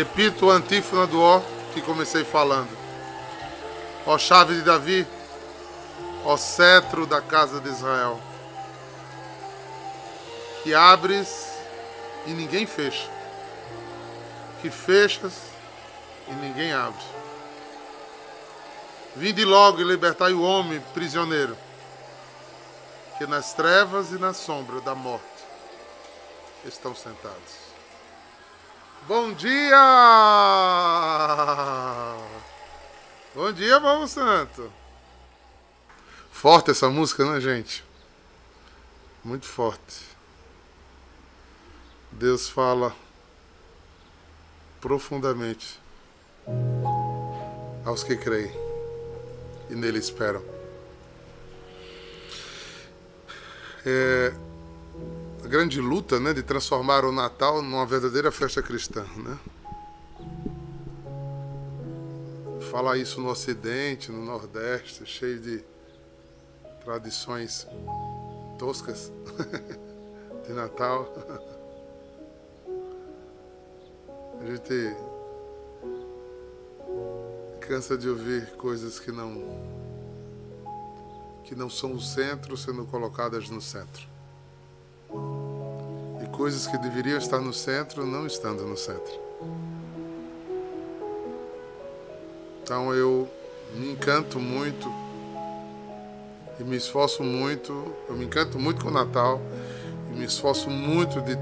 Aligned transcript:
Repito 0.00 0.50
a 0.50 0.54
antífona 0.54 1.06
do 1.06 1.20
ó 1.20 1.42
que 1.74 1.82
comecei 1.82 2.24
falando. 2.24 2.70
Ó 4.06 4.16
chave 4.16 4.54
de 4.54 4.62
Davi, 4.62 5.06
ó 6.24 6.38
cetro 6.38 7.04
da 7.04 7.20
casa 7.20 7.60
de 7.60 7.68
Israel, 7.68 8.18
que 10.62 10.72
abres 10.72 11.50
e 12.24 12.30
ninguém 12.30 12.64
fecha, 12.64 13.10
que 14.62 14.70
fechas 14.70 15.34
e 16.28 16.32
ninguém 16.32 16.72
abre. 16.72 17.04
Vinde 19.14 19.44
logo 19.44 19.82
e 19.82 19.84
libertai 19.84 20.32
o 20.32 20.40
homem 20.40 20.80
prisioneiro, 20.94 21.54
que 23.18 23.26
nas 23.26 23.52
trevas 23.52 24.12
e 24.12 24.14
na 24.14 24.32
sombra 24.32 24.80
da 24.80 24.94
morte 24.94 25.26
estão 26.64 26.94
sentados. 26.94 27.69
Bom 29.08 29.32
dia! 29.32 29.76
Bom 33.34 33.52
dia, 33.52 33.80
povo 33.80 34.06
santo! 34.06 34.70
Forte 36.30 36.70
essa 36.70 36.88
música, 36.88 37.24
né, 37.24 37.40
gente? 37.40 37.82
Muito 39.24 39.46
forte. 39.46 40.04
Deus 42.12 42.48
fala 42.48 42.94
profundamente 44.80 45.80
aos 47.84 48.04
que 48.04 48.16
creem 48.16 48.52
e 49.70 49.74
nele 49.74 49.98
esperam. 49.98 50.42
É, 53.84 54.32
grande 55.50 55.80
luta 55.80 56.20
né, 56.20 56.32
de 56.32 56.44
transformar 56.44 57.04
o 57.04 57.10
Natal 57.10 57.60
numa 57.60 57.84
verdadeira 57.84 58.30
festa 58.30 58.62
cristã. 58.62 59.04
Né? 59.16 59.36
Falar 62.70 62.96
isso 62.98 63.20
no 63.20 63.28
Ocidente, 63.28 64.12
no 64.12 64.24
Nordeste, 64.24 65.04
cheio 65.04 65.40
de 65.40 65.64
tradições 66.84 67.66
toscas 68.60 69.10
de 70.46 70.52
Natal. 70.52 71.12
A 74.40 74.46
gente 74.46 74.96
cansa 77.60 77.98
de 77.98 78.08
ouvir 78.08 78.52
coisas 78.52 79.00
que 79.00 79.10
não 79.10 79.80
que 81.42 81.56
não 81.56 81.68
são 81.68 81.94
o 81.94 82.00
centro 82.00 82.56
sendo 82.56 82.86
colocadas 82.86 83.50
no 83.50 83.60
centro 83.60 84.10
coisas 86.40 86.66
que 86.66 86.78
deveriam 86.78 87.18
estar 87.18 87.38
no 87.38 87.52
centro 87.52 88.06
não 88.06 88.26
estando 88.26 88.66
no 88.66 88.74
centro. 88.74 89.12
Então 92.62 92.94
eu 92.94 93.28
me 93.74 93.92
encanto 93.92 94.40
muito 94.40 94.90
e 96.58 96.64
me 96.64 96.78
esforço 96.78 97.22
muito, 97.22 97.94
eu 98.08 98.16
me 98.16 98.24
encanto 98.24 98.58
muito 98.58 98.82
com 98.82 98.88
o 98.88 98.90
Natal 98.90 99.38
e 100.10 100.16
me 100.16 100.24
esforço 100.24 100.70
muito 100.70 101.20
de, 101.20 101.36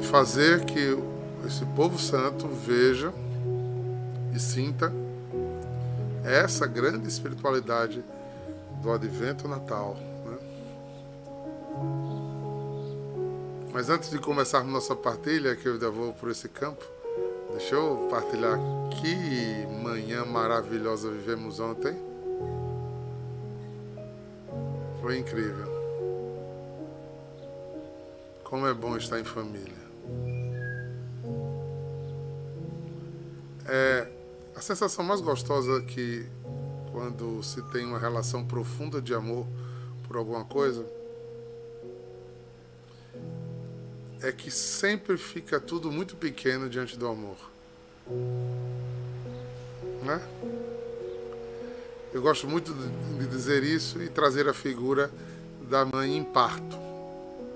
de 0.00 0.06
fazer 0.06 0.64
que 0.64 0.96
esse 1.44 1.64
povo 1.74 1.98
santo 1.98 2.46
veja 2.46 3.12
e 4.32 4.38
sinta 4.38 4.92
essa 6.22 6.68
grande 6.68 7.08
espiritualidade 7.08 8.04
do 8.80 8.92
advento 8.92 9.48
natal. 9.48 9.96
Mas 13.76 13.90
antes 13.90 14.08
de 14.08 14.18
começarmos 14.18 14.72
nossa 14.72 14.96
partilha, 14.96 15.54
que 15.54 15.68
eu 15.68 15.74
ainda 15.74 15.90
vou 15.90 16.10
por 16.14 16.30
esse 16.30 16.48
campo, 16.48 16.82
deixa 17.50 17.74
eu 17.74 18.08
partilhar 18.10 18.58
que 18.88 19.66
manhã 19.84 20.24
maravilhosa 20.24 21.10
vivemos 21.10 21.60
ontem. 21.60 21.94
Foi 25.02 25.18
incrível. 25.18 25.66
Como 28.44 28.66
é 28.66 28.72
bom 28.72 28.96
estar 28.96 29.20
em 29.20 29.24
família. 29.24 29.76
É 33.66 34.08
a 34.56 34.60
sensação 34.62 35.04
mais 35.04 35.20
gostosa 35.20 35.82
que 35.82 36.26
quando 36.92 37.42
se 37.42 37.60
tem 37.72 37.84
uma 37.84 37.98
relação 37.98 38.42
profunda 38.42 39.02
de 39.02 39.12
amor 39.12 39.46
por 40.08 40.16
alguma 40.16 40.46
coisa 40.46 40.95
é 44.22 44.32
que 44.32 44.50
sempre 44.50 45.16
fica 45.16 45.60
tudo 45.60 45.90
muito 45.90 46.16
pequeno 46.16 46.68
diante 46.68 46.96
do 46.96 47.06
amor. 47.06 47.36
Né? 50.02 50.20
Eu 52.12 52.22
gosto 52.22 52.48
muito 52.48 52.72
de 52.72 53.26
dizer 53.26 53.62
isso 53.62 54.00
e 54.02 54.08
trazer 54.08 54.48
a 54.48 54.54
figura 54.54 55.10
da 55.68 55.84
mãe 55.84 56.16
em 56.16 56.24
parto, 56.24 56.78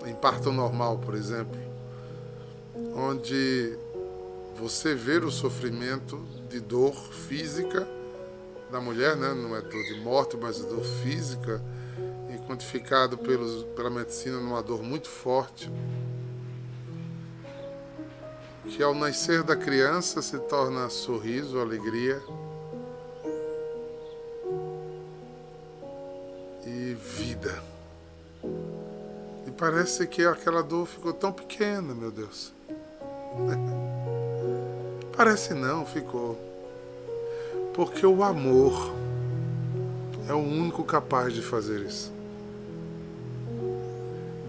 em 0.07 0.15
parto 0.15 0.53
normal, 0.53 0.99
por 0.99 1.15
exemplo, 1.15 1.59
onde 2.95 3.77
você 4.57 4.95
vê 4.95 5.17
o 5.19 5.31
sofrimento 5.31 6.23
de 6.51 6.61
dor 6.61 6.95
física 6.95 7.89
da 8.71 8.81
mulher, 8.81 9.17
né? 9.17 9.33
não 9.33 9.57
é 9.57 9.61
dor 9.63 9.83
de 9.85 10.01
morte, 10.01 10.37
mas 10.37 10.59
dor 10.61 10.85
física, 11.03 11.63
e 12.29 12.39
quantificado 12.47 13.17
pelos, 13.17 13.65
pela 13.75 13.91
medicina 13.91 14.39
numa 14.39 14.63
dor 14.63 14.83
muito 14.83 15.09
forte 15.09 15.71
que 18.81 18.85
ao 18.85 18.95
nascer 18.95 19.43
da 19.43 19.55
criança 19.55 20.23
se 20.23 20.39
torna 20.39 20.89
sorriso, 20.89 21.61
alegria 21.61 22.19
e 26.65 26.95
vida. 26.95 27.63
E 29.47 29.51
parece 29.51 30.07
que 30.07 30.25
aquela 30.25 30.63
dor 30.63 30.87
ficou 30.87 31.13
tão 31.13 31.31
pequena, 31.31 31.95
meu 31.95 32.11
Deus. 32.11 32.55
Parece 35.15 35.53
não, 35.53 35.85
ficou. 35.85 36.39
Porque 37.75 38.07
o 38.07 38.25
amor 38.25 38.95
é 40.27 40.33
o 40.33 40.39
único 40.39 40.85
capaz 40.85 41.35
de 41.35 41.43
fazer 41.43 41.83
isso. 41.83 42.11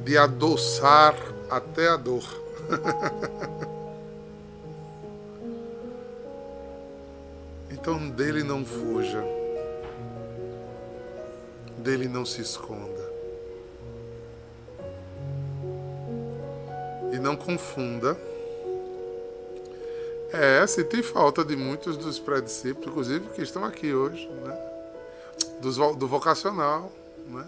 De 0.05 0.17
adoçar 0.17 1.17
até 1.49 1.89
a 1.89 1.97
dor. 1.97 2.23
Então 7.81 8.11
dele 8.11 8.43
não 8.43 8.63
fuja, 8.63 9.25
dele 11.79 12.07
não 12.07 12.23
se 12.23 12.39
esconda. 12.39 13.11
E 17.11 17.17
não 17.17 17.35
confunda. 17.35 18.15
É, 20.31 20.65
senti 20.67 21.01
falta 21.01 21.43
de 21.43 21.55
muitos 21.55 21.97
dos 21.97 22.19
pré-discípulos, 22.19 22.87
inclusive 22.87 23.29
que 23.29 23.41
estão 23.41 23.65
aqui 23.65 23.91
hoje, 23.91 24.29
né? 24.29 24.55
do 25.59 26.07
vocacional, 26.07 26.91
né? 27.27 27.47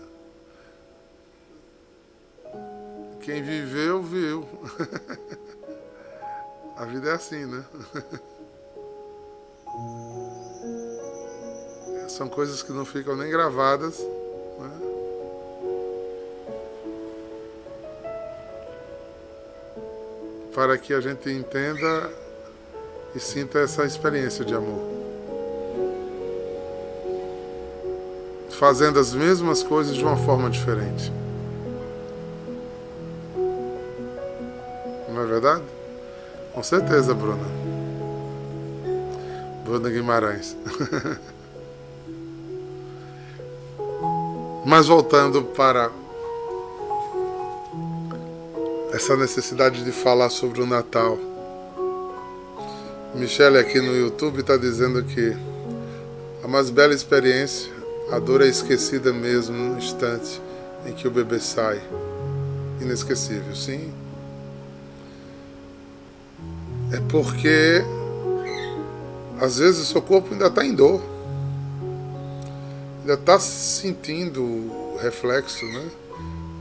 Quem 3.22 3.44
viveu, 3.44 4.02
viu. 4.02 4.50
A 6.76 6.86
vida 6.86 7.12
é 7.12 7.14
assim, 7.14 7.46
né? 7.46 7.64
São 12.14 12.30
coisas 12.30 12.62
que 12.62 12.72
não 12.72 12.86
ficam 12.86 13.16
nem 13.16 13.28
gravadas. 13.28 13.98
Né? 14.60 14.70
Para 20.54 20.78
que 20.78 20.94
a 20.94 21.02
gente 21.02 21.28
entenda 21.32 22.12
e 23.16 23.20
sinta 23.20 23.58
essa 23.58 23.84
experiência 23.84 24.46
de 24.46 24.54
amor. 24.54 24.80
Fazendo 28.60 29.00
as 29.00 29.12
mesmas 29.16 29.64
coisas 29.64 29.96
de 29.96 30.04
uma 30.04 30.16
forma 30.16 30.52
diferente. 30.52 31.12
Não 35.10 35.20
é 35.20 35.26
verdade? 35.26 35.64
Com 36.54 36.62
certeza, 36.62 37.16
Bruna. 37.16 37.48
Bruna 39.66 39.90
Guimarães. 39.90 40.56
Mas 44.66 44.88
voltando 44.88 45.44
para 45.44 45.92
essa 48.92 49.16
necessidade 49.18 49.84
de 49.84 49.92
falar 49.92 50.30
sobre 50.30 50.62
o 50.62 50.66
Natal. 50.66 51.18
Michele 53.16 53.58
aqui 53.58 53.80
no 53.80 53.96
YouTube 53.96 54.40
está 54.40 54.58
dizendo 54.58 55.04
que 55.04 55.36
a 56.44 56.48
mais 56.48 56.70
bela 56.70 56.94
experiência, 56.94 57.72
a 58.12 58.20
dor 58.20 58.42
é 58.42 58.48
esquecida 58.48 59.12
mesmo 59.14 59.56
no 59.56 59.78
instante 59.78 60.42
em 60.86 60.94
que 60.94 61.08
o 61.08 61.12
bebê 61.12 61.40
sai. 61.40 61.82
Inesquecível, 62.82 63.56
sim. 63.56 63.94
é 66.94 67.00
porque 67.10 67.84
às 69.42 69.58
vezes 69.58 69.82
o 69.82 69.86
seu 69.86 70.02
corpo 70.02 70.32
ainda 70.32 70.46
está 70.46 70.64
em 70.64 70.74
dor, 70.74 71.02
ainda 73.04 73.16
está 73.16 73.38
sentindo 73.38 74.42
o 74.42 74.98
reflexo, 75.02 75.66
né? 75.66 75.90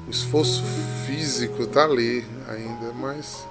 O 0.08 0.10
esforço 0.10 0.62
físico 1.06 1.62
está 1.62 1.84
ali 1.84 2.24
ainda, 2.48 2.92
mas 3.00 3.46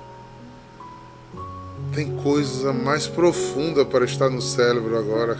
tem 1.96 2.18
coisa 2.18 2.74
mais 2.74 3.08
profunda 3.08 3.86
para 3.86 4.04
estar 4.04 4.30
no 4.30 4.42
cérebro 4.42 4.98
agora. 4.98 5.38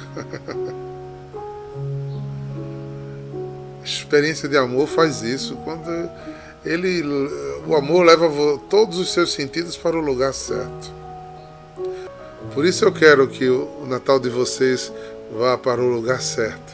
A 3.82 3.84
experiência 3.84 4.48
de 4.48 4.58
amor 4.58 4.88
faz 4.88 5.22
isso 5.22 5.58
quando 5.58 6.10
ele 6.64 7.04
o 7.68 7.76
amor 7.76 8.06
leva 8.06 8.30
todos 8.70 8.98
os 8.98 9.12
seus 9.12 9.34
sentidos 9.34 9.76
para 9.76 9.98
o 9.98 10.02
lugar 10.02 10.34
certo. 10.34 10.90
Por 12.54 12.66
isso 12.66 12.86
eu 12.86 12.94
quero 12.94 13.28
que 13.28 13.50
o 13.50 13.86
Natal 13.86 14.20
de 14.20 14.30
vocês 14.30 14.92
vá 15.38 15.58
para 15.58 15.82
o 15.82 15.88
lugar 15.88 16.22
certo. 16.22 16.71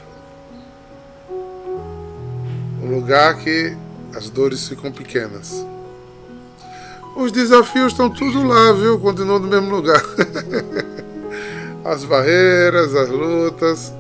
Um 2.87 2.95
lugar 2.95 3.37
que 3.39 3.75
as 4.15 4.29
dores 4.29 4.65
ficam 4.65 4.89
pequenas. 4.93 5.65
Os 7.17 7.33
desafios 7.33 7.91
estão 7.91 8.09
tudo 8.09 8.41
lá, 8.43 8.71
viu? 8.71 8.97
Continuam 8.97 9.39
no 9.39 9.47
mesmo 9.49 9.69
lugar. 9.69 10.01
as 11.83 12.05
barreiras, 12.05 12.95
as 12.95 13.09
lutas. 13.09 13.93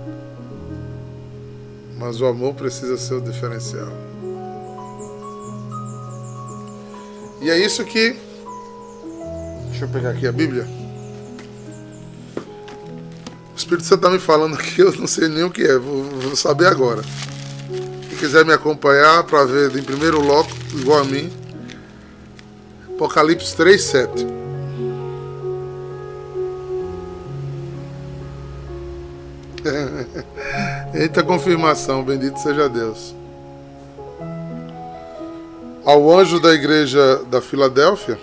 Mas 1.97 2.21
o 2.21 2.27
amor 2.27 2.53
precisa 2.53 2.95
ser 2.95 3.15
o 3.15 3.21
diferencial. 3.21 3.91
E 7.41 7.49
é 7.49 7.59
isso 7.59 7.83
que. 7.83 8.15
Deixa 9.69 9.83
eu 9.83 9.89
pegar 9.89 10.11
aqui 10.11 10.25
a 10.25 10.31
Bíblia. 10.31 10.65
O 13.53 13.57
Espírito 13.57 13.85
Santo 13.85 14.05
está 14.05 14.09
me 14.09 14.19
falando 14.19 14.53
aqui, 14.53 14.79
eu 14.79 14.95
não 14.95 15.07
sei 15.07 15.27
nem 15.27 15.43
o 15.43 15.51
que 15.51 15.63
é, 15.63 15.77
vou, 15.77 16.03
vou 16.03 16.35
saber 16.37 16.67
agora. 16.67 17.03
Quiser 18.19 18.43
me 18.43 18.53
acompanhar 18.53 19.23
para 19.23 19.45
ver 19.45 19.75
em 19.77 19.83
primeiro 19.83 20.19
loco, 20.19 20.49
igual 20.73 21.01
a 21.01 21.03
mim, 21.03 21.31
Apocalipse 22.95 23.55
3, 23.55 23.79
7. 23.79 24.27
Eita 30.95 31.23
confirmação, 31.23 32.03
bendito 32.03 32.39
seja 32.39 32.67
Deus. 32.67 33.15
Ao 35.85 36.11
anjo 36.11 36.39
da 36.39 36.53
igreja 36.53 37.23
da 37.25 37.39
Filadélfia, 37.39 38.19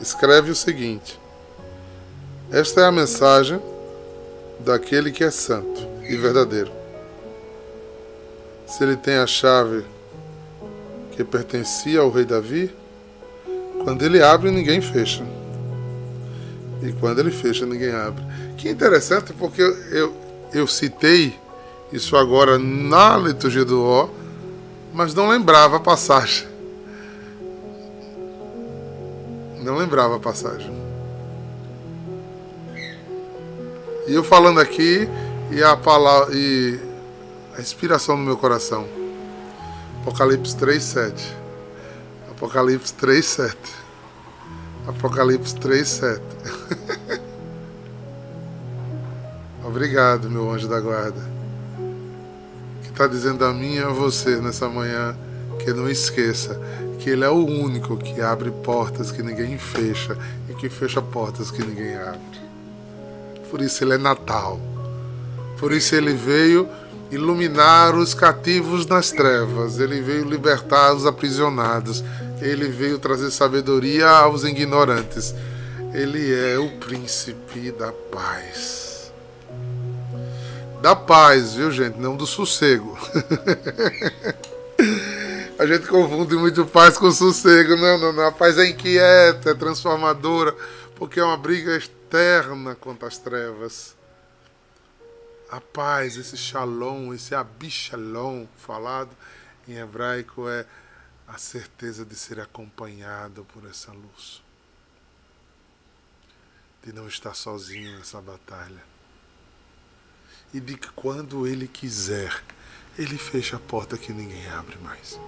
escreve 0.00 0.50
o 0.50 0.56
seguinte: 0.56 1.20
Esta 2.50 2.80
é 2.80 2.84
a 2.86 2.92
mensagem 2.92 3.60
daquele 4.60 5.12
que 5.12 5.22
é 5.22 5.30
santo 5.30 5.86
e 6.08 6.16
verdadeiro. 6.16 6.79
Se 8.70 8.84
ele 8.84 8.96
tem 8.96 9.16
a 9.16 9.26
chave 9.26 9.84
que 11.10 11.24
pertencia 11.24 12.00
ao 12.00 12.10
rei 12.10 12.24
Davi, 12.24 12.72
quando 13.82 14.04
ele 14.04 14.22
abre, 14.22 14.50
ninguém 14.50 14.80
fecha. 14.80 15.24
E 16.80 16.92
quando 16.92 17.18
ele 17.18 17.32
fecha, 17.32 17.66
ninguém 17.66 17.90
abre. 17.90 18.24
Que 18.56 18.70
interessante, 18.70 19.32
porque 19.32 19.60
eu, 19.60 20.14
eu, 20.54 20.66
citei 20.68 21.36
isso 21.92 22.16
agora 22.16 22.58
na 22.58 23.18
liturgia 23.18 23.64
do 23.64 23.84
Ó 23.84 24.08
mas 24.92 25.14
não 25.14 25.28
lembrava 25.28 25.76
a 25.76 25.80
passagem. 25.80 26.46
Não 29.62 29.76
lembrava 29.76 30.16
a 30.16 30.20
passagem. 30.20 30.70
E 34.06 34.14
eu 34.14 34.24
falando 34.24 34.58
aqui 34.58 35.08
e 35.50 35.62
a 35.62 35.76
palavra 35.76 36.34
e 36.34 36.89
a 37.60 37.62
inspiração 37.62 38.16
no 38.16 38.24
meu 38.24 38.36
coração. 38.36 38.88
Apocalipse 40.00 40.56
3:7. 40.56 41.36
Apocalipse 42.30 42.94
3:7. 42.94 43.54
Apocalipse 44.88 45.54
3:7. 45.54 46.20
Obrigado, 49.64 50.30
meu 50.30 50.50
anjo 50.50 50.66
da 50.66 50.80
guarda 50.80 51.40
está 53.00 53.08
dizendo 53.08 53.46
a 53.46 53.52
mim 53.54 53.76
e 53.76 53.78
a 53.78 53.88
você 53.88 54.36
nessa 54.36 54.68
manhã 54.68 55.16
que 55.58 55.72
não 55.72 55.88
esqueça 55.88 56.60
que 56.98 57.08
Ele 57.08 57.24
é 57.24 57.30
o 57.30 57.46
único 57.46 57.96
que 57.96 58.20
abre 58.20 58.50
portas 58.50 59.10
que 59.10 59.22
ninguém 59.22 59.56
fecha 59.56 60.18
e 60.50 60.52
que 60.52 60.68
fecha 60.68 61.00
portas 61.00 61.50
que 61.50 61.64
ninguém 61.64 61.96
abre. 61.96 62.20
Por 63.50 63.62
isso 63.62 63.82
Ele 63.82 63.94
é 63.94 63.96
Natal. 63.96 64.60
Por 65.58 65.72
isso 65.72 65.94
Ele 65.94 66.12
veio 66.12 66.68
iluminar 67.10 67.94
os 67.94 68.14
cativos 68.14 68.86
nas 68.86 69.10
trevas, 69.10 69.78
Ele 69.78 70.00
veio 70.00 70.24
libertar 70.24 70.94
os 70.94 71.06
aprisionados, 71.06 72.04
Ele 72.40 72.68
veio 72.68 72.98
trazer 72.98 73.30
sabedoria 73.30 74.08
aos 74.08 74.44
ignorantes. 74.44 75.34
Ele 75.92 76.32
é 76.32 76.58
o 76.58 76.70
príncipe 76.78 77.72
da 77.72 77.92
paz 77.92 78.90
da 80.80 80.96
paz, 80.96 81.54
viu, 81.54 81.70
gente? 81.70 81.98
Não 81.98 82.16
do 82.16 82.26
sossego. 82.26 82.98
A 85.58 85.66
gente 85.66 85.86
confunde 85.86 86.34
muito 86.36 86.64
paz 86.64 86.96
com 86.96 87.10
sossego. 87.10 87.76
Não, 87.76 87.98
não, 87.98 88.12
não. 88.14 88.26
A 88.26 88.32
paz 88.32 88.56
é 88.56 88.66
inquieta, 88.66 89.50
é 89.50 89.54
transformadora, 89.54 90.56
porque 90.96 91.20
é 91.20 91.24
uma 91.24 91.36
briga 91.36 91.76
externa 91.76 92.74
contra 92.74 93.08
as 93.08 93.18
trevas. 93.18 93.94
A 95.50 95.60
paz, 95.60 96.16
esse 96.16 96.36
shalom, 96.36 97.12
esse 97.12 97.34
abishalom 97.34 98.46
falado 98.56 99.10
em 99.66 99.74
hebraico 99.74 100.48
é 100.48 100.64
a 101.26 101.36
certeza 101.38 102.04
de 102.04 102.14
ser 102.14 102.38
acompanhado 102.38 103.44
por 103.52 103.68
essa 103.68 103.90
luz. 103.92 104.42
De 106.84 106.92
não 106.92 107.08
estar 107.08 107.34
sozinho 107.34 107.98
nessa 107.98 108.20
batalha 108.20 108.90
e 110.52 110.60
de 110.60 110.76
que 110.76 110.88
quando 110.88 111.46
Ele 111.46 111.66
quiser, 111.66 112.42
Ele 112.98 113.16
fecha 113.16 113.56
a 113.56 113.60
porta 113.60 113.96
que 113.96 114.12
ninguém 114.12 114.48
abre 114.50 114.76
mais. 114.78 115.18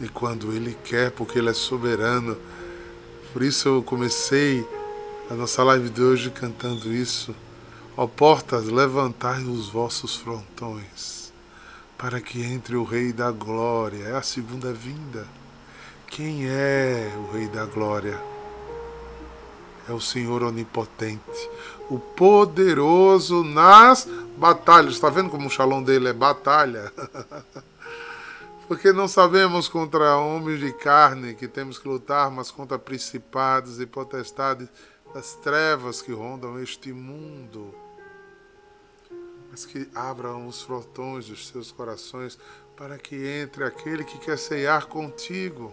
E 0.00 0.08
quando 0.08 0.52
Ele 0.52 0.76
quer, 0.84 1.10
porque 1.10 1.38
Ele 1.38 1.50
é 1.50 1.54
soberano. 1.54 2.36
Por 3.32 3.42
isso 3.42 3.68
eu 3.68 3.82
comecei 3.82 4.66
a 5.30 5.34
nossa 5.34 5.62
live 5.64 5.90
de 5.90 6.02
hoje 6.02 6.30
cantando 6.30 6.92
isso. 6.92 7.34
Ó 7.96 8.06
portas, 8.06 8.66
levantai 8.66 9.44
os 9.44 9.68
vossos 9.68 10.16
frontões, 10.16 11.32
para 11.96 12.20
que 12.20 12.42
entre 12.42 12.76
o 12.76 12.84
Rei 12.84 13.12
da 13.12 13.30
Glória. 13.30 14.04
É 14.04 14.16
a 14.16 14.22
segunda 14.22 14.72
vinda. 14.72 15.26
Quem 16.06 16.48
é 16.48 17.12
o 17.16 17.32
Rei 17.32 17.48
da 17.48 17.64
Glória? 17.66 18.34
é 19.88 19.92
o 19.92 20.00
Senhor 20.00 20.42
onipotente, 20.42 21.50
o 21.90 21.98
poderoso 21.98 23.44
nas 23.44 24.08
batalhas. 24.36 24.94
Está 24.94 25.10
vendo 25.10 25.30
como 25.30 25.46
o 25.46 25.50
shalom 25.50 25.82
dele 25.82 26.08
é 26.08 26.12
batalha? 26.12 26.92
Porque 28.66 28.92
não 28.92 29.06
sabemos 29.06 29.68
contra 29.68 30.16
homens 30.16 30.58
de 30.58 30.72
carne 30.72 31.34
que 31.34 31.46
temos 31.46 31.78
que 31.78 31.86
lutar, 31.86 32.30
mas 32.30 32.50
contra 32.50 32.78
principados 32.78 33.78
e 33.78 33.84
potestades 33.84 34.68
das 35.12 35.34
trevas 35.34 36.00
que 36.00 36.12
rondam 36.12 36.58
este 36.58 36.90
mundo. 36.90 37.74
Mas 39.54 39.64
que 39.64 39.88
abram 39.94 40.48
os 40.48 40.62
frontões 40.62 41.26
dos 41.26 41.46
seus 41.46 41.70
corações 41.70 42.36
para 42.76 42.98
que 42.98 43.14
entre 43.14 43.62
aquele 43.62 44.02
que 44.02 44.18
quer 44.18 44.36
ceiar 44.36 44.88
contigo, 44.88 45.72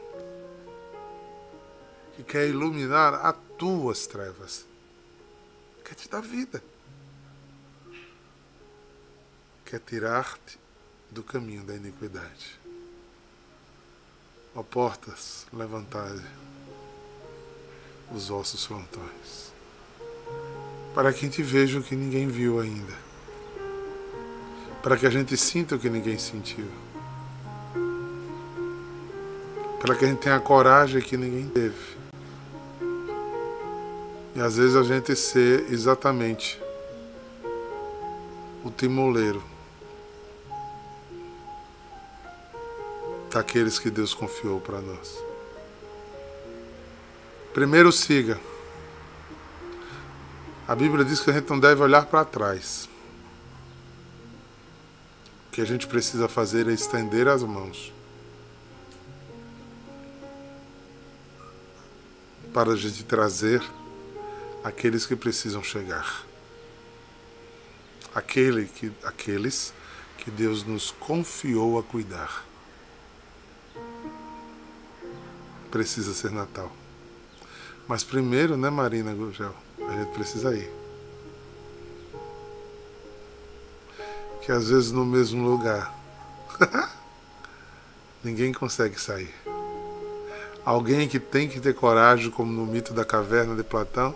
que 2.16 2.22
quer 2.22 2.48
iluminar 2.48 3.16
a 3.26 3.34
tuas 3.34 4.06
trevas. 4.06 4.68
Quer 5.84 5.96
te 5.96 6.08
dar 6.08 6.22
vida. 6.22 6.64
Quer 9.66 9.80
tirar-te 9.80 10.60
do 11.10 11.24
caminho 11.24 11.64
da 11.64 11.76
iniquidade. 11.76 12.60
Ó 14.54 14.62
portas, 14.62 15.48
levantai 15.52 16.24
os 18.14 18.30
ossos 18.30 18.64
frontões, 18.64 19.52
para 20.94 21.12
que 21.12 21.18
a 21.18 21.22
gente 21.24 21.42
veja 21.42 21.80
o 21.80 21.84
que 21.84 21.96
ninguém 21.96 22.28
viu 22.28 22.60
ainda, 22.60 23.10
para 24.82 24.98
que 24.98 25.06
a 25.06 25.10
gente 25.10 25.36
sinta 25.38 25.76
o 25.76 25.80
que 25.80 25.90
ninguém 25.90 26.18
sentiu, 26.18 26.68
para 29.80 29.96
que 29.96 30.06
a 30.06 30.08
gente 30.08 30.20
tenha 30.20 30.36
a 30.36 30.40
coragem 30.40 31.02
que 31.02 31.18
ninguém 31.18 31.48
teve 31.48 32.02
e 34.36 34.40
às 34.40 34.56
vezes 34.56 34.76
a 34.76 34.84
gente 34.84 35.16
ser 35.16 35.72
exatamente 35.72 36.62
o 38.64 38.72
timoleiro 38.72 39.44
daqueles 43.30 43.78
que 43.78 43.90
Deus 43.90 44.14
confiou 44.14 44.60
para 44.60 44.80
nós. 44.82 45.18
Primeiro 47.54 47.92
siga. 47.92 48.40
A 50.68 50.76
Bíblia 50.76 51.04
diz 51.04 51.20
que 51.20 51.30
a 51.30 51.34
gente 51.34 51.50
não 51.50 51.60
deve 51.60 51.82
olhar 51.82 52.06
para 52.06 52.24
trás. 52.24 52.88
O 55.52 55.54
que 55.54 55.60
a 55.60 55.66
gente 55.66 55.86
precisa 55.86 56.30
fazer 56.30 56.66
é 56.70 56.72
estender 56.72 57.28
as 57.28 57.44
mãos. 57.44 57.92
Para 62.54 62.72
a 62.72 62.76
gente 62.78 63.04
trazer 63.04 63.62
aqueles 64.64 65.06
que 65.06 65.14
precisam 65.14 65.62
chegar. 65.62 66.24
Aquele 68.16 68.66
que, 68.66 68.94
aqueles 69.04 69.74
que 70.20 70.32
Deus 70.32 70.64
nos 70.64 70.90
confiou 70.90 71.78
a 71.78 71.84
cuidar. 71.84 72.46
Precisa 75.70 76.14
ser 76.14 76.32
Natal. 76.32 76.72
Mas 77.90 78.06
primeiro, 78.06 78.56
né, 78.56 78.70
Marina 78.70 79.14
Gugel? 79.14 79.54
A 79.86 79.98
gente 79.98 80.14
precisa 80.14 80.56
ir. 80.56 80.81
Que 84.42 84.52
às 84.52 84.70
vezes 84.70 84.92
no 84.92 85.06
mesmo 85.06 85.48
lugar 85.48 85.94
ninguém 88.24 88.52
consegue 88.54 89.00
sair. 89.00 89.34
Alguém 90.64 91.08
que 91.08 91.20
tem 91.20 91.48
que 91.48 91.60
ter 91.60 91.74
coragem, 91.74 92.30
como 92.30 92.52
no 92.52 92.66
mito 92.66 92.94
da 92.94 93.04
caverna 93.04 93.56
de 93.56 93.64
Platão, 93.64 94.16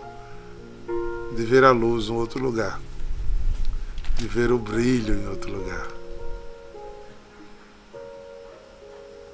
de 1.34 1.44
ver 1.44 1.64
a 1.64 1.72
luz 1.72 2.06
em 2.06 2.12
outro 2.12 2.42
lugar, 2.42 2.80
de 4.16 4.28
ver 4.28 4.52
o 4.52 4.58
brilho 4.58 5.14
em 5.14 5.28
outro 5.28 5.52
lugar. 5.52 5.86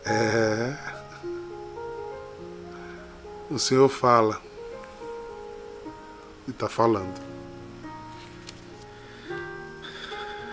É. 0.04 0.76
O 3.50 3.58
Senhor 3.58 3.88
fala 3.88 4.40
e 6.48 6.50
está 6.50 6.68
falando. 6.68 7.31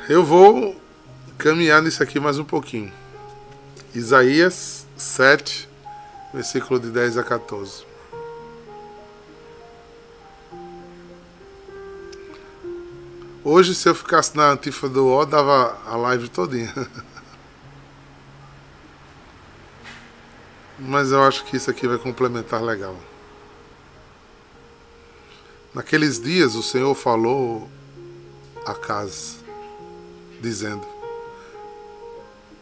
Eu 0.10 0.26
vou 0.26 0.76
caminhar 1.38 1.84
nisso 1.84 2.02
aqui 2.02 2.20
mais 2.20 2.40
um 2.40 2.44
pouquinho. 2.44 2.92
Isaías 3.94 4.88
7, 4.98 5.70
versículo 6.34 6.80
de 6.80 6.90
10 6.90 7.20
a 7.20 7.24
14. 7.24 7.86
Hoje, 13.44 13.76
se 13.76 13.88
eu 13.88 13.94
ficasse 13.94 14.36
na 14.36 14.50
antifa 14.50 14.90
do 14.90 15.06
O, 15.06 15.26
dava 15.28 15.80
a 15.86 15.96
live 15.96 16.28
todinha. 16.28 16.74
Mas 20.80 21.12
eu 21.12 21.22
acho 21.22 21.46
que 21.46 21.56
isso 21.56 21.70
aqui 21.70 21.88
vai 21.88 22.00
complementar 22.00 22.64
legal. 22.64 22.98
Naqueles 25.72 26.20
dias 26.20 26.56
o 26.56 26.64
Senhor 26.64 26.96
falou 26.96 27.70
a 28.66 28.74
casa, 28.74 29.39
dizendo: 30.40 30.86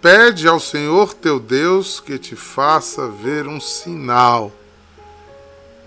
Pede 0.01 0.47
ao 0.47 0.59
Senhor 0.59 1.13
teu 1.13 1.39
Deus 1.39 1.99
que 1.99 2.17
te 2.17 2.35
faça 2.35 3.07
ver 3.07 3.47
um 3.47 3.59
sinal, 3.59 4.51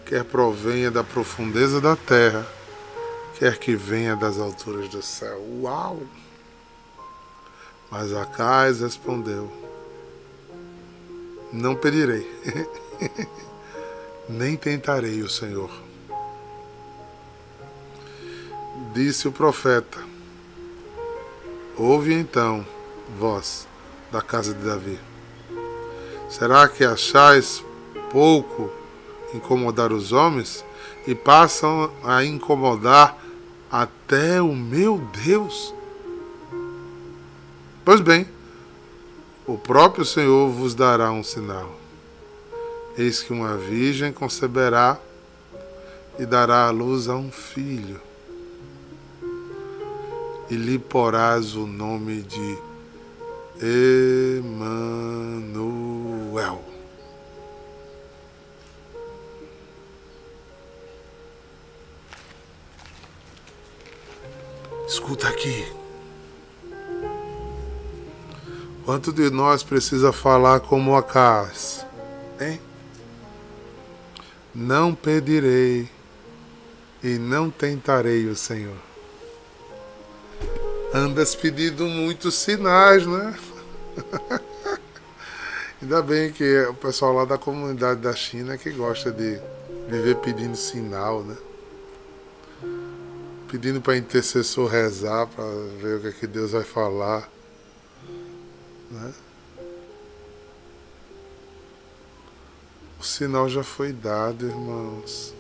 quer 0.07 0.25
provenha 0.25 0.91
da 0.91 1.05
profundeza 1.05 1.81
da 1.81 1.97
terra, 1.97 2.47
quer 3.39 3.59
que 3.59 3.75
venha 3.75 4.17
das 4.17 4.39
alturas 4.39 4.89
do 4.89 5.03
céu. 5.03 5.41
Uau! 5.61 6.01
Mas 7.91 8.13
Acais 8.13 8.81
respondeu: 8.81 9.51
Não 11.53 11.75
pedirei, 11.75 12.29
nem 14.29 14.57
tentarei 14.57 15.23
o 15.23 15.29
Senhor 15.29 15.71
disse 18.93 19.29
o 19.29 19.33
profeta: 19.33 19.99
Ouve 21.83 22.13
então, 22.13 22.67
vós, 23.19 23.67
da 24.13 24.21
casa 24.21 24.53
de 24.53 24.63
Davi. 24.63 24.99
Será 26.29 26.69
que 26.69 26.85
achais 26.85 27.65
pouco 28.11 28.71
incomodar 29.33 29.91
os 29.91 30.13
homens 30.13 30.63
e 31.07 31.15
passam 31.15 31.91
a 32.05 32.23
incomodar 32.23 33.17
até 33.73 34.43
o 34.43 34.55
meu 34.55 34.99
Deus? 35.25 35.75
Pois 37.83 38.03
bem, 38.03 38.29
o 39.47 39.57
próprio 39.57 40.05
Senhor 40.05 40.51
vos 40.51 40.75
dará 40.75 41.11
um 41.11 41.25
sinal. 41.25 41.75
Eis 42.95 43.23
que 43.23 43.33
uma 43.33 43.57
virgem 43.57 44.13
conceberá 44.13 44.99
e 46.19 46.27
dará 46.27 46.67
à 46.67 46.71
luz 46.71 47.09
a 47.09 47.17
um 47.17 47.33
filho 47.33 48.10
e 50.51 50.57
lhe 50.57 50.79
porás 50.79 51.55
o 51.55 51.65
nome 51.67 52.23
de 52.23 52.59
Emanuel. 54.43 55.55
Escuta 64.89 65.29
aqui. 65.29 65.73
Quanto 68.85 69.13
de 69.13 69.31
nós 69.31 69.63
precisa 69.63 70.13
falar 70.13 70.59
como 70.61 70.97
Acas? 70.97 71.87
Hein? 72.41 72.61
Não 74.53 74.97
pedirei 74.97 75.89
e 77.05 77.19
não 77.19 77.49
tentarei 77.51 78.27
o 78.27 78.35
Senhor 78.35 78.90
andas 80.93 81.35
pedindo 81.35 81.87
muitos 81.87 82.35
sinais, 82.35 83.07
né? 83.07 83.39
Ainda 85.81 86.03
bem 86.03 86.31
que 86.33 86.63
o 86.65 86.75
pessoal 86.75 87.13
lá 87.15 87.25
da 87.25 87.39
comunidade 87.39 88.01
da 88.01 88.15
China 88.15 88.59
que 88.59 88.71
gosta 88.71 89.11
de 89.11 89.41
viver 89.89 90.17
pedindo 90.17 90.57
sinal, 90.57 91.23
né? 91.23 91.37
Pedindo 93.51 93.81
para 93.81 93.97
intercessor 93.97 94.69
rezar 94.69 95.27
para 95.27 95.45
ver 95.81 95.97
o 95.97 96.01
que, 96.01 96.09
é 96.09 96.13
que 96.13 96.27
Deus 96.27 96.53
vai 96.53 96.65
falar, 96.65 97.29
né? 98.91 99.13
O 103.01 103.03
sinal 103.03 103.49
já 103.49 103.63
foi 103.63 103.93
dado, 103.93 104.47
irmãos. 104.47 105.35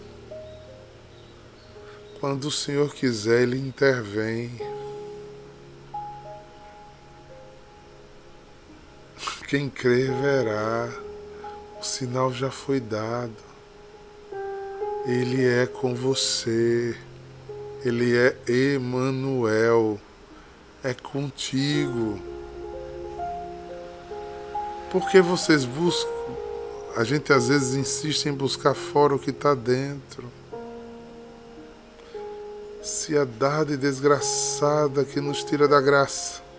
Quando 2.18 2.46
o 2.46 2.50
Senhor 2.50 2.94
quiser, 2.94 3.42
Ele 3.42 3.58
intervém. 3.58 4.50
Quem 9.50 9.68
crer 9.68 10.12
verá, 10.12 10.88
o 11.80 11.82
sinal 11.82 12.32
já 12.32 12.52
foi 12.52 12.78
dado. 12.78 13.34
Ele 15.04 15.44
é 15.44 15.66
com 15.66 15.92
você. 15.92 16.96
Ele 17.84 18.16
é 18.16 18.36
Emanuel. 18.46 19.98
É 20.84 20.94
contigo. 20.94 22.20
Porque 24.92 25.20
vocês 25.20 25.64
buscam? 25.64 26.08
A 26.96 27.02
gente 27.02 27.32
às 27.32 27.48
vezes 27.48 27.74
insiste 27.74 28.26
em 28.26 28.32
buscar 28.32 28.74
fora 28.74 29.16
o 29.16 29.18
que 29.18 29.30
está 29.30 29.52
dentro. 29.52 30.30
Se 32.84 33.18
a 33.18 33.24
dada 33.24 33.76
desgraçada 33.76 35.04
que 35.04 35.20
nos 35.20 35.42
tira 35.42 35.66
da 35.66 35.80
graça 35.80 36.49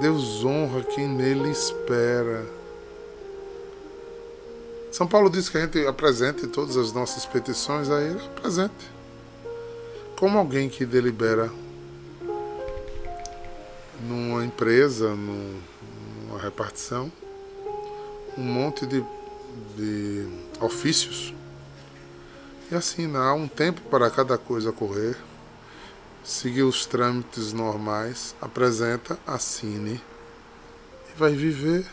Deus 0.00 0.44
honra 0.44 0.82
quem 0.82 1.08
nele 1.08 1.50
espera. 1.50 2.44
São 4.92 5.06
Paulo 5.06 5.30
diz 5.30 5.48
que 5.48 5.56
a 5.56 5.62
gente 5.62 5.86
apresente 5.86 6.46
todas 6.46 6.76
as 6.76 6.92
nossas 6.92 7.24
petições 7.24 7.88
a 7.88 8.00
Ele, 8.00 8.20
apresente. 8.36 8.90
Como 10.18 10.38
alguém 10.38 10.68
que 10.68 10.84
delibera 10.84 11.50
numa 14.06 14.44
empresa, 14.44 15.14
numa 15.14 16.38
repartição, 16.40 17.10
um 18.36 18.42
monte 18.42 18.86
de, 18.86 19.02
de 19.76 20.28
ofícios. 20.60 21.34
E 22.70 22.74
assim, 22.74 23.14
há 23.16 23.32
um 23.32 23.48
tempo 23.48 23.80
para 23.90 24.10
cada 24.10 24.36
coisa 24.36 24.72
correr 24.72 25.16
seguir 26.26 26.64
os 26.64 26.84
trâmites 26.84 27.52
normais, 27.52 28.34
apresenta, 28.40 29.16
assine 29.24 30.00
e 31.08 31.18
vai 31.18 31.32
viver. 31.32 31.86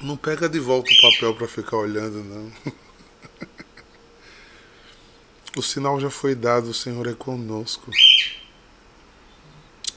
Não 0.00 0.16
pega 0.16 0.48
de 0.48 0.60
volta 0.60 0.90
o 0.92 1.00
papel 1.00 1.34
para 1.34 1.48
ficar 1.48 1.78
olhando, 1.78 2.22
não. 2.22 2.52
O 5.56 5.62
sinal 5.62 5.98
já 5.98 6.08
foi 6.08 6.36
dado, 6.36 6.70
o 6.70 6.74
Senhor 6.74 7.04
é 7.08 7.14
conosco. 7.14 7.90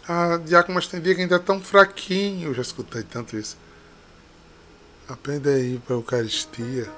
Ah, 0.07 0.37
Diácono, 0.37 0.73
mas 0.73 0.87
tem 0.87 0.99
dia 0.99 1.13
que 1.13 1.21
ainda 1.21 1.35
é 1.35 1.39
tão 1.39 1.61
fraquinho. 1.61 2.49
Eu 2.49 2.53
já 2.55 2.63
escutei 2.63 3.03
tanto 3.03 3.37
isso. 3.37 3.55
Aprenda 5.07 5.51
aí 5.51 5.77
para 5.85 5.95
a 5.95 5.99
Eucaristia. 5.99 6.89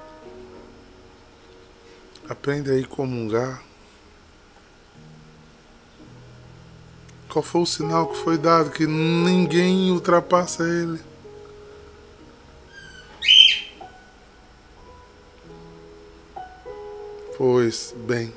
Aprenda 2.28 2.72
aí 2.72 2.84
a 2.84 2.86
comungar. 2.86 3.62
Qual 7.28 7.42
foi 7.42 7.60
o 7.60 7.66
sinal 7.66 8.06
que 8.06 8.16
foi 8.16 8.38
dado? 8.38 8.70
Que 8.70 8.86
ninguém 8.86 9.90
ultrapassa 9.90 10.62
ele. 10.62 11.00
Pois 17.36 17.92
bem, 18.06 18.32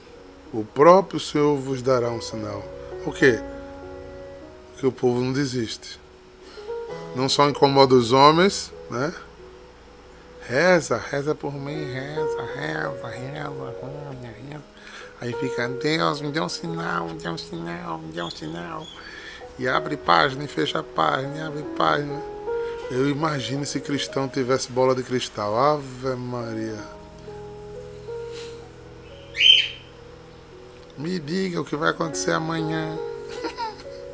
o 0.51 0.65
próprio 0.65 1.19
Senhor 1.19 1.55
vos 1.55 1.81
dará 1.81 2.09
um 2.09 2.21
sinal. 2.21 2.63
O 3.05 3.11
quê? 3.11 3.39
Que 4.77 4.87
o 4.87 4.91
povo 4.91 5.21
não 5.21 5.31
desiste. 5.31 5.99
Não 7.15 7.29
só 7.29 7.47
incomoda 7.47 7.95
os 7.95 8.11
homens, 8.11 8.73
né? 8.89 9.13
Reza, 10.47 10.97
reza 10.97 11.35
por 11.35 11.53
mim, 11.53 11.91
reza, 11.91 12.41
reza, 12.55 13.07
reza, 13.09 13.75
reza, 13.81 14.33
reza. 14.49 14.63
Aí 15.19 15.33
fica, 15.33 15.67
Deus, 15.67 16.21
me 16.21 16.31
dê 16.31 16.39
um 16.39 16.47
sinal, 16.47 17.09
me 17.09 17.15
dê 17.15 17.27
um 17.27 17.37
sinal, 17.37 17.97
me 17.97 18.13
dê 18.13 18.21
um 18.21 18.29
sinal. 18.29 18.87
E 19.59 19.67
abre 19.67 19.97
página 19.97 20.45
e 20.45 20.47
fecha 20.47 20.81
página, 20.81 21.47
abre 21.47 21.63
página. 21.77 22.21
Eu 22.89 23.09
imagino 23.09 23.65
se 23.65 23.81
cristão 23.81 24.29
tivesse 24.29 24.71
bola 24.71 24.95
de 24.95 25.03
cristal. 25.03 25.53
Ave 25.57 26.15
Maria. 26.15 26.81
Me 30.97 31.19
diga 31.19 31.59
o 31.59 31.65
que 31.65 31.75
vai 31.75 31.89
acontecer 31.89 32.31
amanhã. 32.31 32.97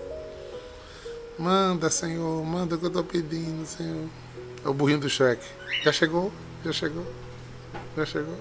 manda, 1.38 1.92
Senhor, 1.92 2.44
manda 2.44 2.74
o 2.74 2.80
que 2.80 2.86
eu 2.88 2.90
tô 2.90 3.04
pedindo, 3.04 3.68
Senhor. 3.68 4.23
É 4.64 4.70
o 4.70 4.74
burrinho 4.74 5.00
do 5.00 5.10
cheque. 5.10 5.46
Já 5.84 5.92
chegou? 5.92 6.32
Já 6.64 6.72
chegou? 6.72 7.06
Já 7.98 8.06
chegou? 8.06 8.38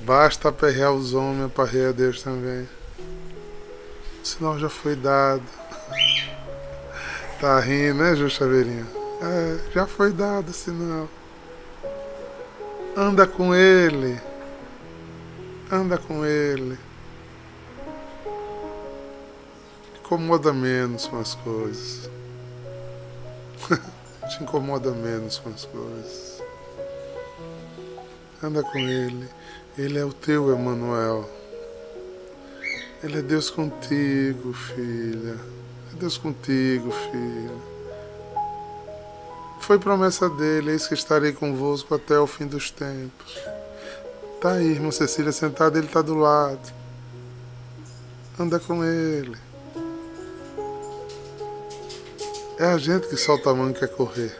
Basta 0.00 0.50
aperrear 0.50 0.92
os 0.92 1.14
homens, 1.14 1.46
aperrear 1.46 1.92
Deus 1.92 2.22
também. 2.22 2.68
O 4.22 4.26
sinal 4.26 4.58
já 4.58 4.68
foi 4.68 4.94
dado. 4.94 5.42
Tá 7.40 7.58
rindo, 7.60 8.02
né, 8.02 8.14
Ju 8.14 8.30
Chaveirinho? 8.30 8.86
É, 9.22 9.72
já 9.72 9.86
foi 9.86 10.12
dado 10.12 10.50
o 10.50 10.52
sinal. 10.52 11.08
Anda 12.96 13.26
com 13.26 13.54
ele. 13.54 14.20
Anda 15.70 15.98
com 15.98 16.24
ele. 16.24 16.78
Incomoda 19.98 20.52
menos 20.52 21.06
com 21.06 21.18
as 21.18 21.34
coisas. 21.34 22.08
Te 24.28 24.42
incomoda 24.42 24.90
menos 24.90 25.38
com 25.38 25.50
as 25.50 25.64
coisas. 25.64 26.42
Anda 28.42 28.62
com 28.62 28.78
ele. 28.78 29.28
Ele 29.78 29.98
é 29.98 30.04
o 30.04 30.12
teu 30.12 30.52
Emanuel. 30.52 31.28
Ele 33.02 33.18
é 33.18 33.22
Deus 33.22 33.50
contigo, 33.50 34.52
filha. 34.52 35.38
É 35.92 35.96
Deus 35.98 36.18
contigo, 36.18 36.90
filha. 36.90 37.76
Foi 39.60 39.78
promessa 39.78 40.28
dele, 40.28 40.70
eis 40.72 40.86
que 40.86 40.94
estarei 40.94 41.32
convosco 41.32 41.94
até 41.94 42.18
o 42.18 42.26
fim 42.26 42.46
dos 42.46 42.70
tempos. 42.70 43.36
Tá 44.40 44.52
aí, 44.52 44.72
irmã 44.72 44.90
Cecília 44.90 45.32
sentada, 45.32 45.78
ele 45.78 45.88
tá 45.88 46.02
do 46.02 46.14
lado. 46.14 46.72
Anda 48.38 48.60
com 48.60 48.84
ele. 48.84 49.36
É 52.58 52.64
a 52.64 52.78
gente 52.78 53.06
que 53.08 53.16
solta 53.16 53.50
a 53.50 53.54
mão 53.54 53.70
e 53.70 53.74
quer 53.74 53.88
correr. 53.88 54.34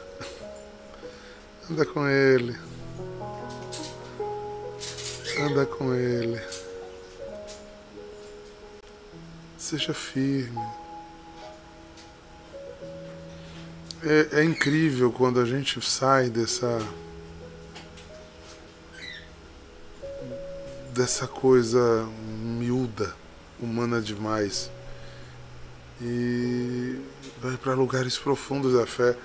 Anda 1.70 1.84
com 1.84 2.08
ele. 2.08 2.56
Anda 5.38 5.66
com 5.66 5.94
Ele. 5.94 6.40
Seja 9.58 9.92
firme. 9.92 10.66
É, 14.02 14.40
é 14.40 14.44
incrível 14.44 15.12
quando 15.12 15.38
a 15.38 15.44
gente 15.44 15.78
sai 15.82 16.30
dessa. 16.30 16.78
dessa 20.94 21.28
coisa 21.28 22.08
miúda, 22.40 23.14
humana 23.60 24.00
demais. 24.00 24.70
E 26.00 27.00
vai 27.40 27.56
para 27.56 27.74
lugares 27.74 28.18
profundos 28.18 28.74
da 28.74 28.86
fé. 28.86 29.16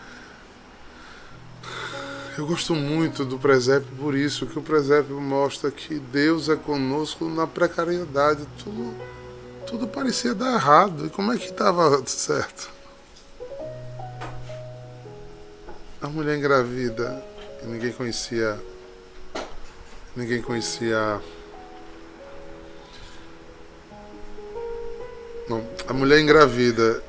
Eu 2.37 2.47
gosto 2.47 2.73
muito 2.73 3.25
do 3.25 3.37
presépio 3.37 3.89
por 3.99 4.15
isso, 4.15 4.45
que 4.45 4.57
o 4.57 4.61
presépio 4.61 5.19
mostra 5.19 5.69
que 5.69 5.99
Deus 5.99 6.47
é 6.47 6.55
conosco 6.55 7.25
na 7.25 7.45
precariedade. 7.45 8.47
Tudo, 8.63 8.95
tudo 9.67 9.87
parecia 9.87 10.33
dar 10.33 10.53
errado. 10.53 11.07
E 11.07 11.09
como 11.09 11.33
é 11.33 11.37
que 11.37 11.49
estava 11.49 12.01
certo? 12.07 12.69
A 16.01 16.07
mulher 16.07 16.37
engravida, 16.37 17.23
ninguém 17.63 17.91
conhecia. 17.91 18.57
Ninguém 20.15 20.41
conhecia. 20.41 21.21
Não, 25.51 25.67
a 25.85 25.91
mulher 25.91 26.21
engravida 26.21 27.03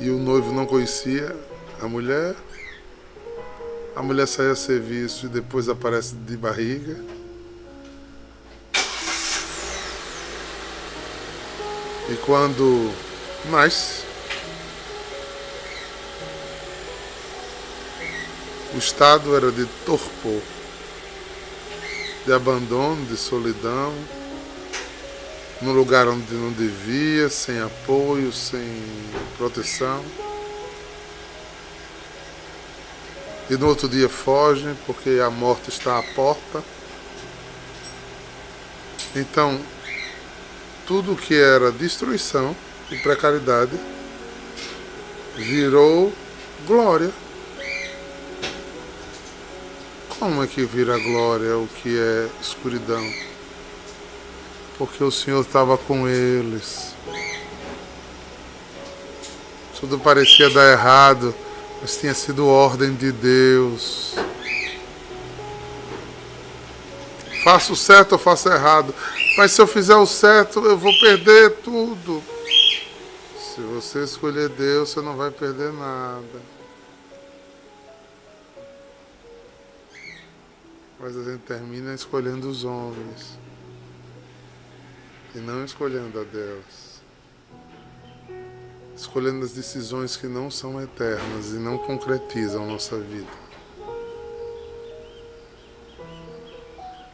e 0.00 0.10
o 0.10 0.18
noivo 0.18 0.52
não 0.52 0.66
conhecia 0.66 1.36
a 1.80 1.86
mulher 1.86 2.34
a 3.94 4.02
mulher 4.02 4.26
sai 4.26 4.50
a 4.50 4.56
serviço 4.56 5.26
e 5.26 5.28
depois 5.28 5.68
aparece 5.68 6.14
de 6.14 6.36
barriga. 6.36 6.96
E 12.08 12.16
quando 12.24 12.90
nasce, 13.50 14.02
o 18.74 18.78
estado 18.78 19.36
era 19.36 19.52
de 19.52 19.66
torpor, 19.84 20.40
de 22.24 22.32
abandono, 22.32 23.04
de 23.06 23.16
solidão, 23.16 23.92
num 25.62 25.72
lugar 25.72 26.08
onde 26.08 26.34
não 26.34 26.52
devia, 26.52 27.28
sem 27.28 27.60
apoio, 27.60 28.32
sem 28.32 28.82
proteção. 29.36 30.04
e 33.50 33.56
no 33.56 33.66
outro 33.66 33.88
dia 33.88 34.08
fogem 34.08 34.76
porque 34.86 35.18
a 35.20 35.28
morte 35.28 35.70
está 35.70 35.98
à 35.98 36.02
porta. 36.02 36.62
Então, 39.14 39.60
tudo 40.86 41.16
que 41.16 41.34
era 41.34 41.72
destruição 41.72 42.54
e 42.92 42.96
precariedade 42.98 43.76
virou 45.36 46.12
glória. 46.64 47.10
Como 50.08 50.44
é 50.44 50.46
que 50.46 50.64
vira 50.64 50.96
glória 50.98 51.56
o 51.56 51.66
que 51.66 51.98
é 51.98 52.28
escuridão? 52.40 53.29
Porque 54.80 55.04
o 55.04 55.12
Senhor 55.12 55.42
estava 55.42 55.78
com 55.78 56.08
eles. 56.08 56.94
Tudo 59.78 59.98
parecia 59.98 60.50
dar 60.50 60.72
errado 60.72 61.32
mas 61.80 61.96
tinha 61.96 62.12
sido 62.12 62.46
ordem 62.46 62.94
de 62.94 63.10
Deus. 63.10 64.14
Faço 67.42 67.74
certo 67.74 68.12
ou 68.12 68.18
faço 68.18 68.50
errado? 68.50 68.94
Mas 69.38 69.52
se 69.52 69.62
eu 69.62 69.66
fizer 69.66 69.96
o 69.96 70.06
certo, 70.06 70.60
eu 70.60 70.76
vou 70.76 70.92
perder 71.00 71.56
tudo. 71.62 72.22
Se 73.38 73.62
você 73.62 74.04
escolher 74.04 74.50
Deus, 74.50 74.90
você 74.90 75.00
não 75.00 75.16
vai 75.16 75.30
perder 75.30 75.72
nada. 75.72 76.42
Mas 80.98 81.16
a 81.16 81.24
gente 81.24 81.40
termina 81.40 81.94
escolhendo 81.94 82.46
os 82.46 82.62
homens 82.62 83.38
e 85.34 85.38
não 85.38 85.64
escolhendo 85.64 86.20
a 86.20 86.24
Deus 86.24 86.90
escolhendo 89.00 89.46
as 89.46 89.52
decisões 89.52 90.14
que 90.14 90.26
não 90.26 90.50
são 90.50 90.80
eternas 90.80 91.52
e 91.52 91.54
não 91.54 91.78
concretizam 91.78 92.66
nossa 92.66 92.98
vida. 92.98 93.30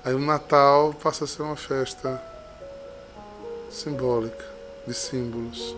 Aí 0.05 0.13
o 0.13 0.19
Natal 0.19 0.93
passa 0.95 1.25
a 1.25 1.27
ser 1.29 1.43
uma 1.43 1.55
festa 1.55 2.21
simbólica, 3.71 4.45
de 4.85 4.95
símbolos. 4.95 5.77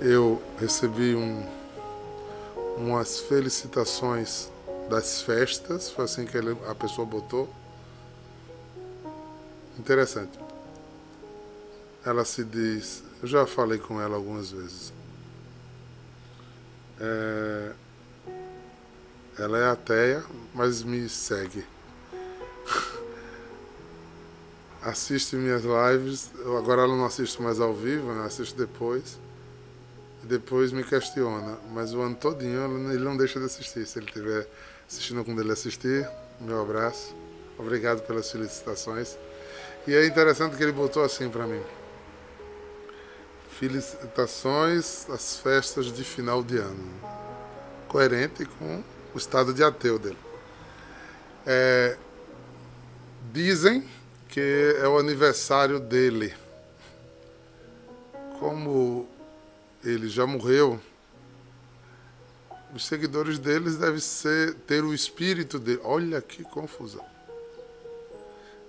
Eu 0.00 0.42
recebi 0.58 1.14
um, 1.14 1.46
umas 2.78 3.20
felicitações 3.20 4.50
das 4.88 5.20
festas, 5.20 5.90
foi 5.90 6.06
assim 6.06 6.24
que 6.24 6.36
ele, 6.36 6.56
a 6.66 6.74
pessoa 6.74 7.06
botou 7.06 7.48
Interessante. 9.78 10.38
Ela 12.04 12.24
se 12.24 12.44
diz. 12.44 13.02
Eu 13.22 13.28
já 13.28 13.46
falei 13.46 13.78
com 13.78 14.00
ela 14.00 14.14
algumas 14.14 14.50
vezes. 14.50 14.92
É, 17.00 17.72
ela 19.38 19.58
é 19.58 19.70
ateia, 19.70 20.24
mas 20.54 20.82
me 20.82 21.08
segue. 21.08 21.66
assiste 24.82 25.34
minhas 25.36 25.62
lives. 25.64 26.30
Agora 26.58 26.82
ela 26.82 26.96
não 26.96 27.06
assiste 27.06 27.40
mais 27.42 27.58
ao 27.58 27.74
vivo, 27.74 28.12
né? 28.12 28.26
assiste 28.26 28.54
depois. 28.54 29.18
E 30.22 30.26
depois 30.26 30.72
me 30.72 30.84
questiona. 30.84 31.58
Mas 31.72 31.92
o 31.92 32.00
ano 32.00 32.14
todinho 32.14 32.92
ele 32.92 33.02
não 33.02 33.16
deixa 33.16 33.40
de 33.40 33.46
assistir. 33.46 33.86
Se 33.86 33.98
ele 33.98 34.06
estiver 34.06 34.46
assistindo 34.88 35.24
quando 35.24 35.40
ele 35.40 35.52
assistir, 35.52 36.08
meu 36.40 36.60
abraço. 36.60 37.14
Obrigado 37.58 38.02
pelas 38.06 38.30
felicitações. 38.30 39.16
E 39.86 39.94
é 39.94 40.06
interessante 40.06 40.56
que 40.56 40.62
ele 40.62 40.72
botou 40.72 41.04
assim 41.04 41.28
para 41.28 41.46
mim. 41.46 41.62
Felicitações 43.50 45.08
às 45.10 45.36
festas 45.36 45.92
de 45.92 46.02
final 46.02 46.42
de 46.42 46.56
ano. 46.56 46.90
Coerente 47.86 48.46
com 48.46 48.82
o 49.14 49.18
estado 49.18 49.52
de 49.52 49.62
ateu 49.62 49.98
dele. 49.98 50.18
É, 51.46 51.98
dizem 53.32 53.86
que 54.28 54.76
é 54.80 54.88
o 54.88 54.98
aniversário 54.98 55.78
dele. 55.78 56.34
Como 58.40 59.06
ele 59.84 60.08
já 60.08 60.26
morreu, 60.26 60.80
os 62.74 62.86
seguidores 62.86 63.38
deles 63.38 63.76
devem 63.76 64.00
ser, 64.00 64.54
ter 64.66 64.82
o 64.82 64.94
espírito 64.94 65.58
dele. 65.58 65.80
Olha 65.84 66.20
que 66.22 66.42
confusão. 66.42 67.04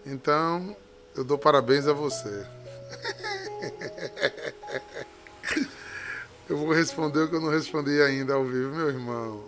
Então, 0.05 0.75
eu 1.15 1.23
dou 1.23 1.37
parabéns 1.37 1.87
a 1.87 1.93
você. 1.93 2.45
Eu 6.47 6.57
vou 6.57 6.71
responder 6.71 7.21
o 7.21 7.27
que 7.27 7.35
eu 7.35 7.41
não 7.41 7.49
respondi 7.49 7.99
ainda 8.01 8.35
ao 8.35 8.45
vivo, 8.45 8.75
meu 8.75 8.89
irmão. 8.89 9.43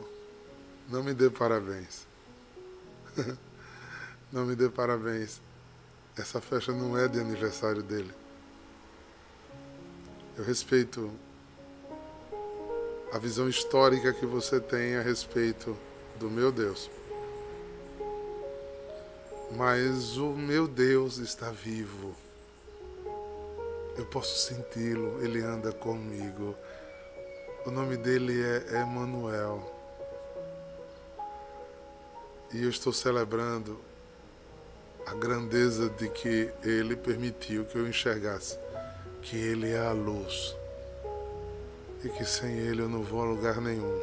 Não 0.89 1.03
me 1.03 1.13
dê 1.13 1.29
parabéns. 1.29 2.07
Não 4.31 4.45
me 4.45 4.55
dê 4.55 4.67
parabéns. 4.67 5.39
Essa 6.17 6.41
festa 6.41 6.71
não 6.71 6.97
é 6.97 7.07
de 7.07 7.19
aniversário 7.19 7.83
dele. 7.83 8.11
Eu 10.37 10.43
respeito 10.43 11.11
a 13.13 13.19
visão 13.19 13.47
histórica 13.47 14.11
que 14.11 14.25
você 14.25 14.59
tem 14.59 14.95
a 14.95 15.01
respeito 15.01 15.77
do 16.19 16.29
meu 16.29 16.51
Deus. 16.51 16.89
Mas 19.55 20.17
o 20.17 20.33
meu 20.33 20.67
Deus 20.67 21.17
está 21.17 21.49
vivo. 21.49 22.13
Eu 23.97 24.05
posso 24.05 24.37
senti-lo, 24.37 25.23
ele 25.23 25.41
anda 25.41 25.71
comigo. 25.71 26.55
O 27.65 27.71
nome 27.71 27.97
dele 27.97 28.41
é 28.41 28.81
Emanuel. 28.81 29.73
E 32.53 32.63
eu 32.63 32.69
estou 32.69 32.93
celebrando 32.93 33.79
a 35.05 35.13
grandeza 35.13 35.89
de 35.89 36.09
que 36.09 36.49
Ele 36.63 36.95
permitiu 36.95 37.65
que 37.65 37.77
eu 37.77 37.87
enxergasse 37.87 38.57
que 39.21 39.35
Ele 39.35 39.71
é 39.71 39.79
a 39.79 39.91
luz 39.91 40.55
e 42.03 42.09
que 42.09 42.23
sem 42.23 42.57
Ele 42.57 42.81
eu 42.81 42.89
não 42.89 43.03
vou 43.03 43.21
a 43.21 43.25
lugar 43.25 43.59
nenhum, 43.59 44.01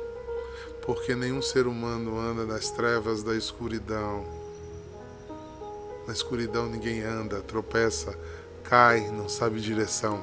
porque 0.85 1.15
nenhum 1.15 1.41
ser 1.41 1.67
humano 1.67 2.19
anda 2.19 2.45
nas 2.45 2.71
trevas 2.71 3.23
da 3.23 3.35
escuridão. 3.35 4.44
Na 6.07 6.13
escuridão 6.13 6.67
ninguém 6.67 7.03
anda, 7.03 7.41
tropeça, 7.41 8.19
cai, 8.63 9.11
não 9.11 9.29
sabe 9.29 9.61
direção. 9.61 10.23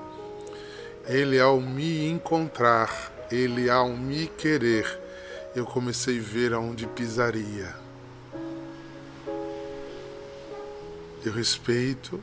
Ele, 1.05 1.39
ao 1.39 1.59
me 1.59 2.07
encontrar, 2.07 3.27
ele, 3.31 3.69
ao 3.69 3.89
me 3.89 4.27
querer, 4.27 4.99
eu 5.55 5.65
comecei 5.65 6.19
a 6.19 6.21
ver 6.21 6.53
aonde 6.53 6.87
pisaria 6.87 7.81
Eu 11.23 11.31
respeito 11.31 12.19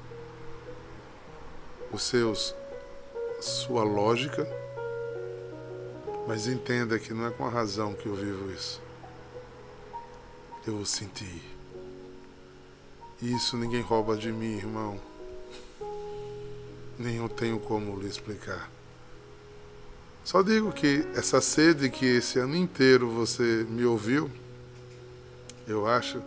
os 1.93 2.03
seus 2.03 2.53
sua 3.41 3.85
lógica, 3.85 4.45
mas 6.27 6.49
entenda 6.49 6.99
que 6.99 7.15
não 7.15 7.29
é 7.29 7.31
com 7.31 7.47
a 7.47 7.49
razão 7.49 7.95
que 7.95 8.07
eu 8.07 8.15
vivo 8.17 8.51
isso. 8.51 8.83
Eu 10.67 10.79
o 10.79 10.85
senti. 10.85 11.58
Isso 13.21 13.57
ninguém 13.57 13.83
rouba 13.83 14.17
de 14.17 14.31
mim, 14.31 14.57
irmão. 14.57 15.01
Nem 16.97 17.17
eu 17.17 17.29
tenho 17.29 17.59
como 17.59 17.99
lhe 17.99 18.07
explicar. 18.07 18.71
Só 20.25 20.43
digo 20.43 20.73
que 20.73 21.07
essa 21.15 21.41
sede 21.41 21.91
que 21.91 22.05
esse 22.05 22.39
ano 22.39 22.55
inteiro 22.55 23.11
você 23.11 23.67
me 23.69 23.85
ouviu, 23.85 24.31
eu 25.67 25.87
acho 25.87 26.23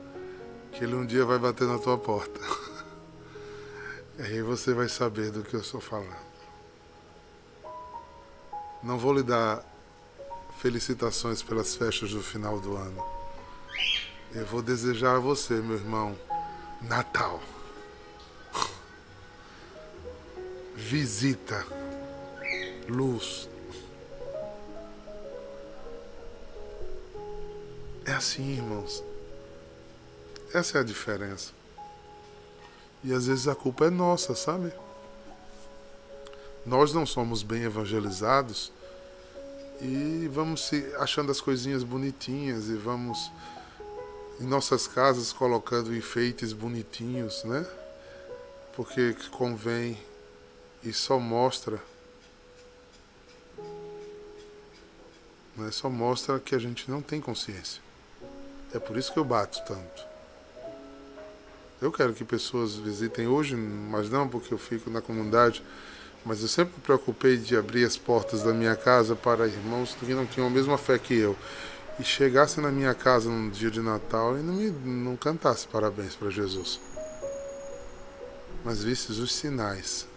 que 0.71 0.83
ele 0.83 0.95
um 0.95 1.05
dia 1.05 1.23
vai 1.23 1.37
bater 1.37 1.67
na 1.67 1.77
tua 1.77 1.97
porta. 1.97 2.41
Aí 4.19 4.41
você 4.41 4.73
vai 4.73 4.89
saber 4.89 5.31
do 5.31 5.43
que 5.43 5.55
eu 5.55 5.61
estou 5.61 5.79
falando. 5.79 6.31
Não 8.83 8.97
vou 8.97 9.13
lhe 9.13 9.23
dar 9.23 9.63
felicitações 10.59 11.41
pelas 11.41 11.75
festas 11.75 12.11
do 12.11 12.21
final 12.21 12.59
do 12.59 12.75
ano. 12.75 13.05
Eu 14.33 14.45
vou 14.45 14.61
desejar 14.61 15.15
a 15.15 15.19
você, 15.19 15.55
meu 15.55 15.75
irmão, 15.75 16.17
Natal. 16.81 17.39
Visita, 20.75 21.65
luz. 22.87 23.47
É 28.05 28.13
assim, 28.13 28.53
irmãos. 28.53 29.03
Essa 30.53 30.79
é 30.79 30.81
a 30.81 30.83
diferença. 30.83 31.53
E 33.03 33.13
às 33.13 33.27
vezes 33.27 33.47
a 33.47 33.55
culpa 33.55 33.85
é 33.85 33.89
nossa, 33.89 34.35
sabe? 34.35 34.73
Nós 36.65 36.93
não 36.93 37.05
somos 37.05 37.41
bem 37.41 37.63
evangelizados 37.63 38.71
e 39.81 40.29
vamos 40.31 40.67
se 40.67 40.93
achando 40.97 41.31
as 41.31 41.41
coisinhas 41.41 41.83
bonitinhas 41.83 42.67
e 42.67 42.75
vamos 42.75 43.31
em 44.41 44.45
nossas 44.45 44.87
casas 44.87 45.31
colocando 45.31 45.95
enfeites 45.95 46.51
bonitinhos, 46.51 47.43
né? 47.43 47.65
Porque 48.75 49.15
convém 49.31 49.97
e 50.83 50.91
só 50.91 51.19
mostra 51.19 51.79
né? 55.55 55.69
só 55.71 55.89
mostra 55.89 56.39
que 56.39 56.55
a 56.55 56.59
gente 56.59 56.89
não 56.89 57.01
tem 57.01 57.21
consciência. 57.21 57.81
É 58.73 58.79
por 58.79 58.97
isso 58.97 59.13
que 59.13 59.19
eu 59.19 59.25
bato 59.25 59.61
tanto. 59.65 60.11
Eu 61.81 61.91
quero 61.91 62.13
que 62.13 62.23
pessoas 62.23 62.75
visitem 62.75 63.27
hoje, 63.27 63.55
mas 63.55 64.09
não 64.09 64.27
porque 64.27 64.53
eu 64.53 64.57
fico 64.57 64.89
na 64.89 65.01
comunidade, 65.01 65.63
mas 66.25 66.41
eu 66.41 66.47
sempre 66.47 66.75
me 66.75 66.81
preocupei 66.81 67.37
de 67.37 67.55
abrir 67.55 67.85
as 67.85 67.97
portas 67.97 68.43
da 68.43 68.53
minha 68.53 68.75
casa 68.75 69.15
para 69.15 69.47
irmãos 69.47 69.95
que 69.99 70.13
não 70.13 70.25
tinham 70.25 70.47
a 70.47 70.49
mesma 70.49 70.77
fé 70.77 70.97
que 70.97 71.15
eu 71.15 71.35
e 72.01 72.03
chegassem 72.03 72.63
na 72.63 72.71
minha 72.71 72.95
casa 72.95 73.29
no 73.29 73.51
dia 73.51 73.69
de 73.69 73.79
Natal 73.79 74.35
e 74.35 74.41
não 74.41 74.55
me 74.55 74.71
não 74.71 75.15
cantasse 75.15 75.67
parabéns 75.67 76.15
para 76.15 76.31
Jesus. 76.31 76.79
Mas 78.65 78.83
vistes 78.83 79.19
os 79.19 79.31
sinais 79.35 80.07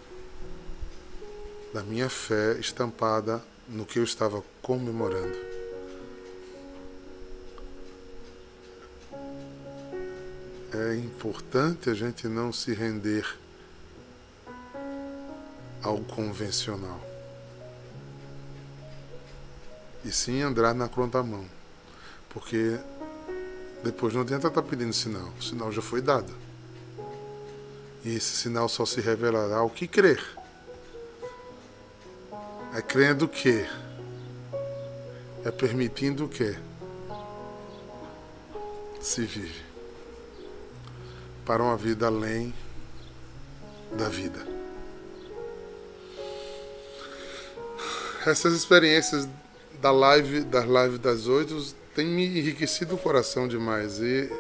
da 1.75 1.83
minha 1.83 2.09
fé 2.09 2.57
estampada 2.59 3.45
no 3.69 3.85
que 3.85 3.99
eu 3.99 4.05
estava 4.05 4.43
comemorando. 4.63 5.55
é 10.75 10.97
importante 10.97 11.89
a 11.89 11.95
gente 11.95 12.27
não 12.27 12.53
se 12.53 12.75
render 12.75 13.25
ao 15.81 15.99
convencional. 15.99 17.01
E 20.05 20.11
sim 20.11 20.43
andar 20.43 20.75
na 20.75 20.91
mão, 21.23 21.45
Porque 22.35 22.79
depois 23.83 24.13
não 24.13 24.23
adianta 24.23 24.49
estar 24.49 24.63
pedindo 24.63 24.93
sinal. 24.93 25.33
O 25.39 25.43
sinal 25.43 25.73
já 25.73 25.81
foi 25.81 26.03
dado. 26.03 26.33
E 28.05 28.17
esse 28.17 28.37
sinal 28.37 28.69
só 28.69 28.85
se 28.85 29.01
revelará 29.01 29.57
ao 29.57 29.71
que 29.71 29.87
crer. 29.87 30.23
É 32.75 32.83
crendo 32.83 33.29
que. 33.29 33.65
É 35.45 35.51
permitindo 35.51 36.29
que 36.29 36.57
se 39.01 39.23
vive 39.23 39.63
para 41.45 41.63
uma 41.63 41.77
vida 41.77 42.07
além 42.07 42.55
da 43.93 44.09
vida. 44.09 44.47
Essas 48.27 48.55
experiências 48.55 49.29
da 49.81 49.91
live, 49.91 50.41
das 50.45 50.65
lives 50.65 50.99
das 50.99 51.27
oito, 51.27 51.75
têm 51.95 52.07
me 52.07 52.27
enriquecido 52.27 52.95
o 52.95 52.99
coração 52.99 53.47
demais 53.49 54.01
e 54.01 54.31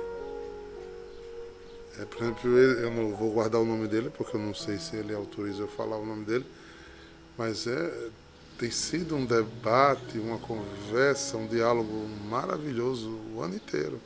É, 1.97 2.05
por 2.05 2.23
exemplo, 2.23 2.59
eu 2.59 2.91
não 2.91 3.15
vou 3.15 3.31
guardar 3.31 3.61
o 3.61 3.65
nome 3.65 3.87
dele, 3.87 4.11
porque 4.11 4.37
eu 4.37 4.41
não 4.41 4.53
sei 4.53 4.79
se 4.79 4.97
ele 4.97 5.15
autoriza 5.15 5.63
eu 5.63 5.69
falar 5.69 5.97
o 5.97 6.05
nome 6.05 6.25
dele, 6.25 6.45
mas 7.39 7.69
é, 7.69 8.09
tem 8.59 8.69
sido 8.71 9.15
um 9.15 9.25
debate, 9.25 10.19
uma 10.19 10.39
conversa, 10.39 11.37
um 11.37 11.47
diálogo 11.47 12.09
maravilhoso 12.29 13.11
o 13.33 13.41
ano 13.41 13.55
inteiro. 13.55 14.01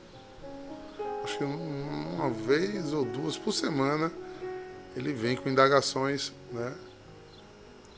Acho 1.24 1.38
que 1.38 1.44
uma 1.44 2.30
vez 2.30 2.92
ou 2.92 3.06
duas 3.06 3.38
por 3.38 3.52
semana 3.52 4.12
ele 4.94 5.12
vem 5.12 5.37
com 5.37 5.48
indagações, 5.48 6.32
né? 6.52 6.74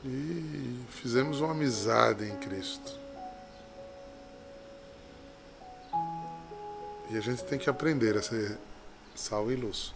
E 0.05 0.79
fizemos 0.89 1.41
uma 1.41 1.51
amizade 1.51 2.25
em 2.25 2.35
Cristo. 2.37 3.00
E 7.11 7.17
a 7.17 7.21
gente 7.21 7.43
tem 7.43 7.59
que 7.59 7.69
aprender 7.69 8.17
a 8.17 8.21
ser 8.21 8.57
sal 9.13 9.51
e 9.51 9.55
luz. 9.55 9.93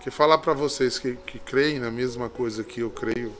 Que 0.00 0.10
falar 0.10 0.38
para 0.38 0.54
vocês 0.54 0.98
que, 0.98 1.16
que 1.16 1.38
creem 1.38 1.78
na 1.78 1.90
mesma 1.90 2.30
coisa 2.30 2.64
que 2.64 2.80
eu 2.80 2.90
creio, 2.90 3.36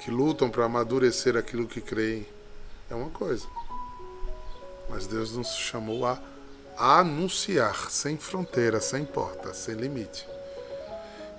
que 0.00 0.10
lutam 0.10 0.48
para 0.48 0.64
amadurecer 0.64 1.36
aquilo 1.36 1.66
que 1.66 1.82
creem, 1.82 2.26
é 2.88 2.94
uma 2.94 3.10
coisa. 3.10 3.46
Mas 4.88 5.06
Deus 5.06 5.36
nos 5.36 5.48
chamou 5.48 6.06
a 6.06 6.18
anunciar 6.78 7.90
sem 7.90 8.16
fronteira, 8.16 8.80
sem 8.80 9.04
porta, 9.04 9.52
sem 9.52 9.74
limite. 9.74 10.26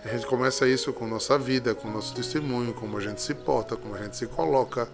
A 0.06 0.08
gente 0.10 0.28
começa 0.28 0.68
isso 0.68 0.94
com 0.94 1.08
nossa 1.08 1.38
vida, 1.38 1.74
com 1.74 1.90
nosso 1.90 2.14
testemunho, 2.14 2.76
como 2.76 2.98
a 2.98 3.02
gente 3.02 3.24
se 3.24 3.34
porta, 3.34 3.76
como 3.76 3.96
a 3.96 4.04
gente 4.04 4.16
se 4.16 4.28
coloca, 4.28 4.88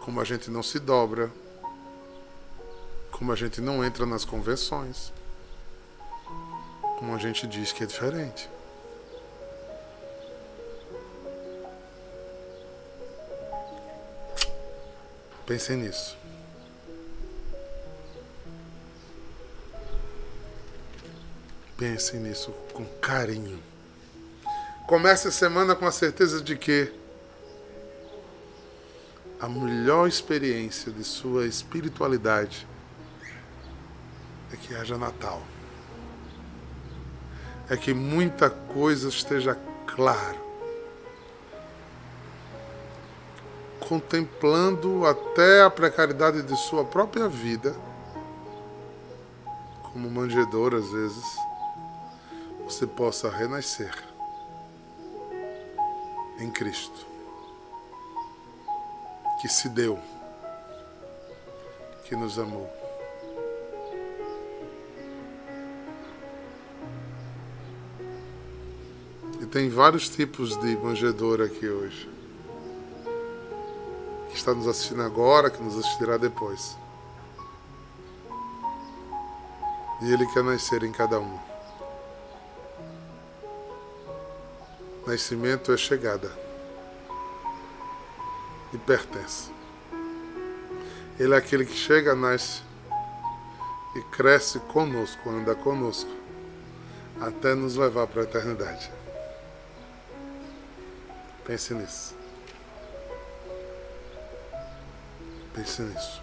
como 0.00 0.20
a 0.20 0.24
gente 0.24 0.50
não 0.50 0.62
se 0.62 0.78
dobra, 0.78 1.30
como 3.16 3.32
a 3.32 3.34
gente 3.34 3.62
não 3.62 3.82
entra 3.82 4.04
nas 4.04 4.26
convenções, 4.26 5.10
como 6.98 7.14
a 7.14 7.18
gente 7.18 7.46
diz 7.46 7.72
que 7.72 7.82
é 7.82 7.86
diferente. 7.86 8.46
Pensem 15.46 15.78
nisso. 15.78 16.14
Pensem 21.78 22.20
nisso 22.20 22.52
com 22.74 22.84
carinho. 23.00 23.62
Comece 24.86 25.28
a 25.28 25.32
semana 25.32 25.74
com 25.74 25.86
a 25.86 25.92
certeza 25.92 26.42
de 26.42 26.54
que 26.54 26.92
a 29.40 29.48
melhor 29.48 30.06
experiência 30.06 30.92
de 30.92 31.02
sua 31.02 31.46
espiritualidade 31.46 32.66
é 34.52 34.56
que 34.56 34.74
haja 34.74 34.96
Natal. 34.96 35.42
É 37.68 37.76
que 37.76 37.92
muita 37.92 38.48
coisa 38.48 39.08
esteja 39.08 39.58
clara 39.86 40.46
contemplando 43.88 45.06
até 45.06 45.62
a 45.62 45.70
precariedade 45.70 46.42
de 46.42 46.56
sua 46.56 46.84
própria 46.84 47.28
vida, 47.28 47.74
como 49.84 50.10
manjedor 50.10 50.74
às 50.74 50.90
vezes, 50.90 51.24
você 52.64 52.86
possa 52.86 53.30
renascer 53.30 53.94
em 56.40 56.50
Cristo, 56.50 57.06
que 59.40 59.48
se 59.48 59.68
deu, 59.68 59.98
que 62.04 62.16
nos 62.16 62.38
amou. 62.38 62.75
E 69.46 69.48
tem 69.48 69.70
vários 69.70 70.08
tipos 70.08 70.56
de 70.56 70.76
manjedor 70.76 71.40
aqui 71.40 71.68
hoje 71.68 72.10
que 74.28 74.36
está 74.36 74.52
nos 74.52 74.66
assistindo 74.66 75.02
agora, 75.02 75.48
que 75.48 75.62
nos 75.62 75.78
assistirá 75.78 76.16
depois. 76.16 76.76
E 80.02 80.12
Ele 80.12 80.26
quer 80.26 80.42
nascer 80.42 80.82
em 80.82 80.90
cada 80.90 81.20
um. 81.20 81.38
Nascimento 85.06 85.70
é 85.70 85.76
chegada 85.76 86.36
e 88.72 88.78
pertence. 88.78 89.52
Ele 91.20 91.34
é 91.34 91.36
aquele 91.36 91.64
que 91.64 91.76
chega, 91.76 92.16
nasce 92.16 92.62
e 93.94 94.02
cresce 94.10 94.58
conosco, 94.58 95.30
anda 95.30 95.54
conosco, 95.54 96.10
até 97.20 97.54
nos 97.54 97.76
levar 97.76 98.08
para 98.08 98.22
a 98.22 98.24
eternidade. 98.24 98.95
Pense 101.46 101.72
nisso. 101.74 102.14
Pense 105.54 105.80
nisso. 105.82 106.22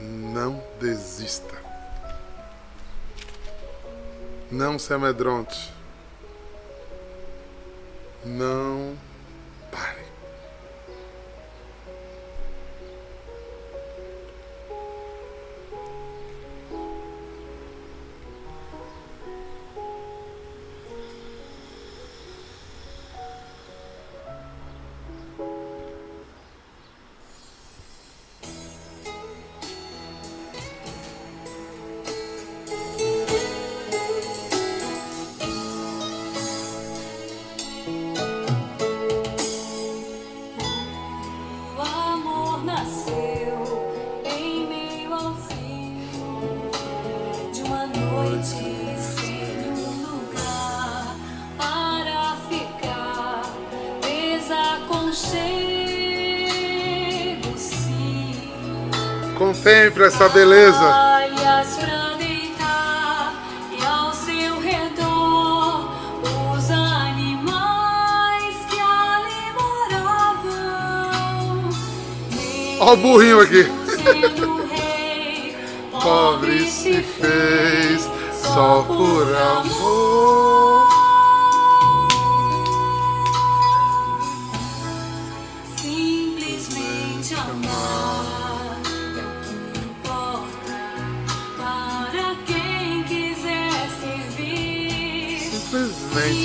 Não 0.00 0.60
desista. 0.80 1.56
Não 4.50 4.76
se 4.76 4.92
amedronte. 4.92 5.72
Não 8.24 8.98
Contemple 59.70 60.04
essa 60.06 60.28
beleza. 60.28 61.20
Olha 72.80 72.92
o 72.92 72.96
burrinho 72.96 73.40
aqui. 73.40 73.64
Pobre 76.02 76.66
se 76.66 77.00
fez 77.02 78.10
só 78.32 78.82
por 78.82 79.36
amor. 79.36 80.49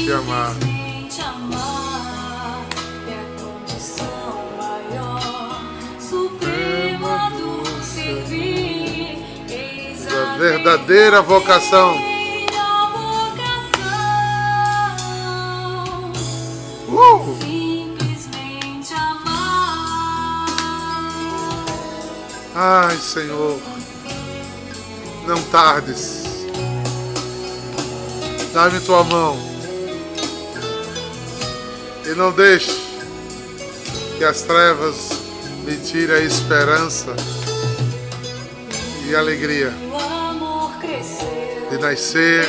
Te 0.05 0.11
amar. 0.11 0.55
Suprema 5.99 7.31
do 7.31 7.65
servir, 7.83 9.17
a 10.11 10.37
verdadeira 10.37 11.23
vocação. 11.23 11.95
Uh! 16.87 17.37
Simplesmente 17.41 18.93
amar. 18.93 20.45
Ai, 22.53 22.95
Senhor, 22.97 23.59
não 25.25 25.41
tardes. 25.45 26.45
Dá-me 28.53 28.79
tua 28.81 29.03
mão. 29.03 29.54
Não 32.15 32.31
deixe 32.31 32.71
que 34.17 34.23
as 34.23 34.41
trevas 34.43 35.09
me 35.65 35.75
tirem 35.77 36.15
a 36.15 36.19
esperança 36.21 37.13
e 39.05 39.13
a 39.13 39.19
alegria 39.19 39.73
de 41.69 41.77
nascer, 41.77 42.45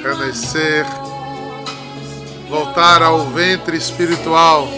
renascer, 0.00 0.86
voltar 2.48 3.02
ao 3.02 3.26
ventre 3.30 3.76
espiritual 3.76 4.68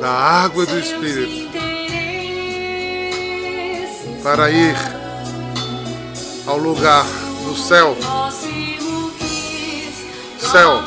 da 0.00 0.10
água 0.10 0.64
do 0.64 0.78
Espírito 0.78 1.50
para 4.22 4.50
ir 4.50 4.74
ao 6.46 6.56
lugar 6.56 7.04
do 7.44 7.54
céu. 7.54 7.94
Céu. 10.54 10.84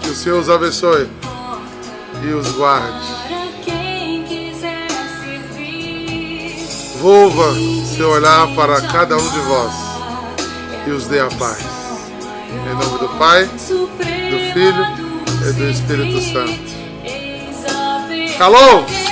Que 0.00 0.08
o 0.08 0.14
Senhor 0.14 0.40
os 0.40 0.48
abençoe 0.48 1.06
e 2.24 2.28
os 2.28 2.50
guarde. 2.52 3.06
Volva 6.98 7.54
seu 7.94 8.08
olhar 8.08 8.54
para 8.54 8.80
cada 8.80 9.18
um 9.18 9.28
de 9.30 9.38
vós 9.40 9.74
e 10.86 10.90
os 10.92 11.08
dê 11.08 11.20
a 11.20 11.28
paz. 11.28 11.62
Em 12.48 12.74
nome 12.74 12.98
do 13.00 13.08
Pai, 13.18 13.44
do 13.44 14.54
Filho 14.54 14.86
e 15.46 15.52
do 15.52 15.68
Espírito 15.68 16.18
Santo. 16.32 16.72
Shalom! 18.38 19.05